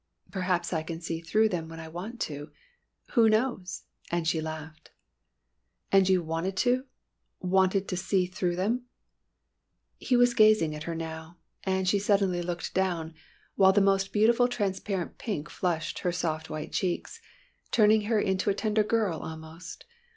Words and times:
"Perhaps 0.31 0.73
I 0.73 0.81
can 0.81 0.99
see 0.99 1.21
through 1.21 1.49
them 1.49 1.69
when 1.69 1.79
I 1.79 1.87
want 1.87 2.19
to 2.21 2.49
who 3.11 3.29
knows!" 3.29 3.83
and 4.09 4.27
she 4.27 4.41
laughed. 4.41 4.89
"And 5.91 6.09
you 6.09 6.23
wanted 6.23 6.57
to 6.57 6.85
wanted 7.39 7.87
to 7.87 7.95
see 7.95 8.25
through 8.25 8.55
them?" 8.55 8.85
He 9.99 10.17
was 10.17 10.33
gazing 10.33 10.73
at 10.73 10.85
her 10.89 10.95
now, 10.95 11.37
and 11.65 11.87
she 11.87 11.99
suddenly 11.99 12.41
looked 12.41 12.73
down, 12.73 13.13
while 13.53 13.73
the 13.73 13.79
most 13.79 14.11
beautiful 14.11 14.47
transparent 14.47 15.19
pink 15.19 15.51
flushed 15.51 15.99
her 15.99 16.11
soft 16.11 16.49
white 16.49 16.71
cheeks, 16.73 17.21
turning 17.69 18.05
her 18.05 18.19
into 18.19 18.49
a 18.49 18.55
tender 18.55 18.83
girl 18.83 19.19
almost. 19.19 19.85